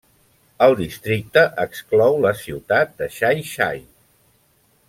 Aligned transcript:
El 0.67 0.71
districte 0.79 1.43
exclou 1.65 2.19
la 2.25 2.33
ciutat 2.41 2.99
de 3.03 3.13
Xai-Xai. 3.19 3.87